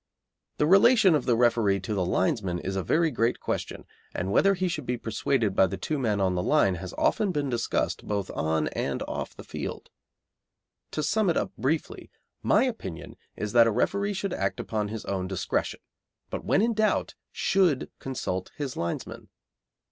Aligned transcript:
The 0.57 0.65
relation 0.65 1.13
of 1.13 1.25
the 1.27 1.37
referee 1.37 1.79
to 1.81 1.93
the 1.93 2.03
linesmen 2.03 2.57
is 2.57 2.75
a 2.75 2.81
very 2.81 3.11
great 3.11 3.39
question, 3.39 3.85
and 4.15 4.31
whether 4.31 4.55
he 4.55 4.67
should 4.67 4.87
be 4.87 4.97
persuaded 4.97 5.55
by 5.55 5.67
the 5.67 5.77
two 5.77 5.99
men 5.99 6.19
on 6.19 6.33
the 6.33 6.41
line 6.41 6.73
has 6.73 6.91
often 6.97 7.31
been 7.31 7.51
discussed 7.51 8.07
both 8.07 8.31
on 8.31 8.67
and 8.69 9.03
off 9.03 9.35
the 9.37 9.43
field. 9.43 9.91
To 10.89 11.03
sum 11.03 11.29
it 11.29 11.37
up 11.37 11.51
briefly, 11.55 12.09
my 12.41 12.63
opinion 12.63 13.15
is 13.35 13.51
that 13.53 13.67
a 13.67 13.71
referee 13.71 14.13
should 14.15 14.33
act 14.33 14.59
upon 14.59 14.87
his 14.87 15.05
own 15.05 15.27
discretion, 15.27 15.81
but 16.31 16.43
when 16.43 16.63
in 16.63 16.73
doubt 16.73 17.13
should 17.31 17.91
consult 17.99 18.49
his 18.57 18.75
linesmen. 18.75 19.29